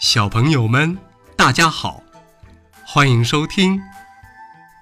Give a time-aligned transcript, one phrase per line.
[0.00, 0.96] 小朋友们，
[1.36, 2.00] 大家好，
[2.86, 3.80] 欢迎收听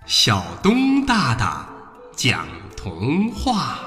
[0.05, 1.67] 小东大大
[2.15, 2.47] 讲
[2.77, 3.79] 童话。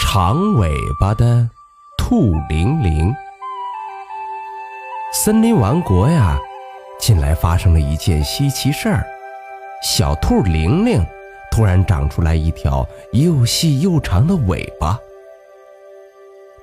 [0.00, 1.48] 长尾巴的
[1.96, 3.14] 兔玲玲。
[5.28, 6.38] 森林王国呀，
[6.98, 9.04] 近来发生了一件稀奇事儿：
[9.84, 11.04] 小兔玲玲
[11.50, 14.98] 突然长出来一条又细又长的尾巴。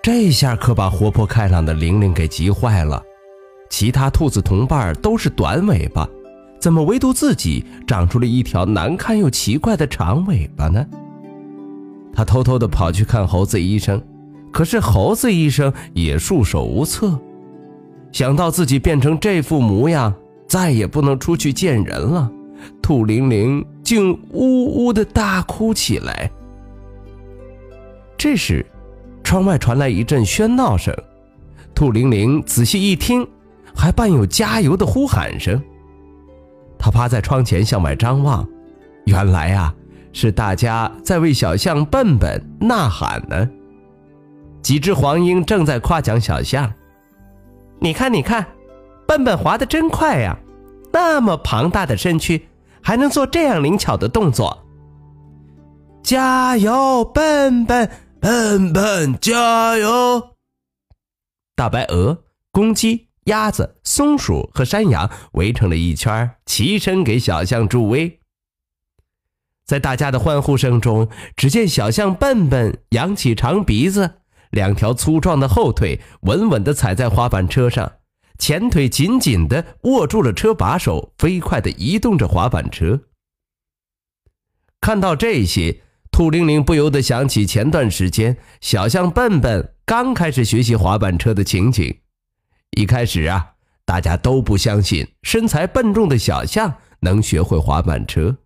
[0.02, 3.04] 这下可把活泼开朗的玲玲给急坏了。
[3.70, 6.10] 其他兔子同伴都是短尾巴，
[6.60, 10.84] 怎么唯独自己长出了一条难看又奇怪的长尾巴呢？
[12.12, 14.02] 他偷偷地跑去看猴子医生，
[14.52, 17.22] 可是猴子医生也束手无策。
[18.16, 20.13] 想到自己变成这副模样，
[20.48, 22.32] 再也不能出去见人了，
[22.82, 26.32] 兔玲玲竟呜呜的大哭起来。
[28.18, 28.66] 这时，
[29.22, 30.96] 窗外传来一阵喧闹声，
[31.74, 33.27] 兔玲玲仔细一听，
[33.76, 35.62] 还伴有加油的呼喊声。
[36.79, 38.48] 她趴在窗前向外张望，
[39.07, 39.76] 原来啊，
[40.13, 43.50] 是大家在为小象笨笨呐喊呢。
[44.62, 46.72] 几只黄莺正在夸奖小象。
[47.79, 48.45] 你看，你看，
[49.07, 50.37] 笨笨滑得真快呀！
[50.91, 52.48] 那么庞大的身躯，
[52.82, 54.65] 还能做这样灵巧的动作。
[56.04, 60.35] 加油，笨笨，笨笨，加油！
[61.55, 68.19] 大白鹅、公鸡、鸭子、松鼠和山羊围成了一圈，齐声给小象助威。
[69.66, 74.22] 在大家的欢呼声中，只见小象笨笨扬起长鼻子。
[74.51, 77.94] 两条粗壮的后腿稳稳地踩在滑板车上，
[78.38, 83.01] 前腿紧紧地握住了车把手，飞快地移动着滑板车。
[84.81, 92.01] 看到这些，兔玲玲不由得想起前段时间小象笨笨刚开始学习滑板车的情景。
[92.77, 93.53] 一开始啊，
[93.85, 98.38] 大家都不相信身材笨重的小象能学会滑板车。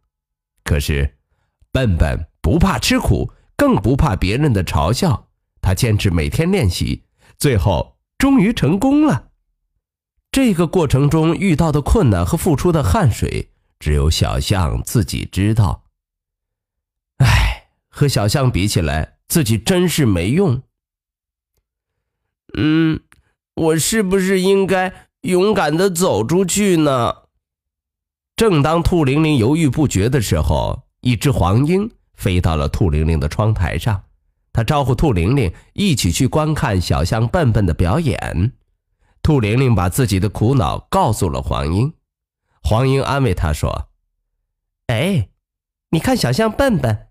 [0.64, 1.18] 可是，
[1.72, 5.29] 笨笨不怕吃苦，更不怕别人的嘲笑。
[5.70, 7.04] 他坚持每天练习，
[7.38, 9.28] 最后终于成功了。
[10.32, 15.84] 这个过程中遇到的困难和付出的汗水，只有小象自己知道。
[17.18, 20.64] 唉，和小象比起来，自己真是没用。
[22.58, 23.00] 嗯，
[23.54, 24.92] 我是不是应该
[25.22, 27.14] 勇敢的走出去呢？
[28.36, 34.06] 正当兔玲玲犹豫不决的时候，一只黄莺飞到了兔玲玲的窗台上。
[34.52, 38.54] 他招呼兔玲玲一起去观看小象笨笨的表演。
[39.22, 41.94] 兔玲玲把自己的苦恼告诉了黄莺，
[42.64, 43.90] 黄莺安慰她说
[44.88, 45.30] ：“哎，
[45.92, 47.10] 你看小象笨笨，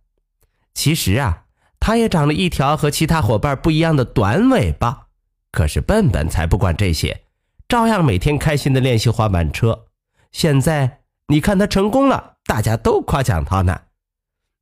[0.75, 1.45] 其实啊，
[1.79, 5.09] 它也长了一条和其他伙伴不一样的短尾巴。
[5.53, 7.25] 可是笨笨才不管这些，
[7.69, 9.87] 照样每天开心的练习滑板车。
[10.33, 13.83] 现在你看他成功了，大家都夸奖他呢。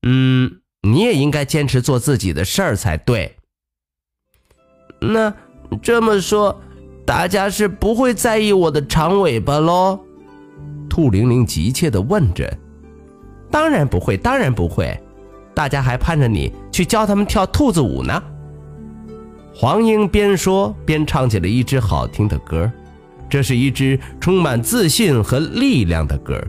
[0.02, 3.34] 嗯。”你也应该坚持做自己的事儿才对。
[5.00, 5.34] 那
[5.82, 6.60] 这么说，
[7.04, 9.98] 大家是不会在意我的长尾巴喽？
[10.88, 12.56] 兔玲玲急切地问着。
[13.50, 14.96] 当然不会，当然不会，
[15.54, 18.22] 大家还盼着你去教他们跳兔子舞呢。
[19.54, 22.70] 黄莺边说边唱起了一支好听的歌，
[23.28, 26.40] 这是一支充满自信和力量的歌。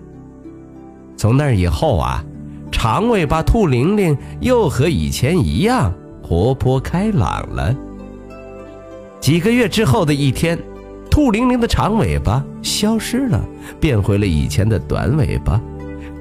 [1.17, 2.23] 从那以后啊。
[2.71, 5.91] 长尾巴兔玲玲又和以前一样
[6.21, 7.75] 活泼开朗了。
[9.19, 10.57] 几个月之后的一天，
[11.09, 13.41] 兔玲玲的长尾巴消失了，
[13.79, 15.59] 变回了以前的短尾巴。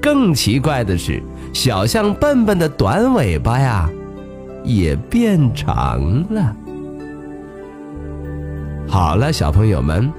[0.00, 3.90] 更奇怪的是，小象笨笨的短尾巴呀，
[4.64, 6.56] 也变长了。
[8.88, 10.10] 好了，小朋友们，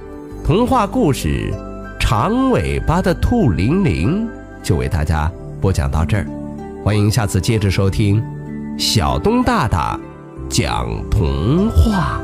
[0.44, 1.52] 童话故事
[1.98, 4.26] 《长尾巴的兔玲玲》
[4.62, 5.30] 就为大家。
[5.60, 6.26] 播讲到这儿，
[6.84, 8.22] 欢迎下次接着收听
[8.78, 9.98] 小东大大
[10.48, 12.20] 讲童话。